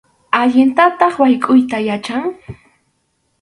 [0.41, 2.23] Allintataq waykʼuyta yachan.